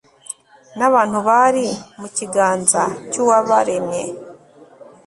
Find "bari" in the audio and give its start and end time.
1.27-1.65